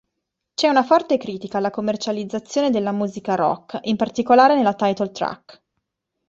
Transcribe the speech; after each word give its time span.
C'è 0.55 0.67
una 0.67 0.81
forte 0.81 1.17
critica 1.17 1.59
alla 1.59 1.69
commercializzazione 1.69 2.71
della 2.71 2.91
musica 2.91 3.35
rock, 3.35 3.77
in 3.83 3.97
particolare 3.97 4.55
nella 4.55 4.73
title 4.73 5.11
track. 5.11 5.61